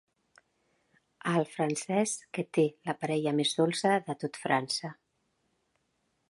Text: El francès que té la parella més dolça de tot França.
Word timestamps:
El 1.31 1.45
francès 1.49 2.13
que 2.37 2.45
té 2.59 2.65
la 2.91 2.97
parella 3.03 3.35
més 3.41 3.53
dolça 3.61 3.93
de 4.09 4.17
tot 4.25 4.41
França. 4.47 4.93